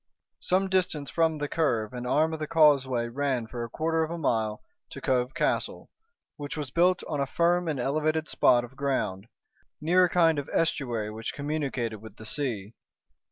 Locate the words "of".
2.33-2.39, 4.01-4.09, 8.63-8.75, 10.39-10.49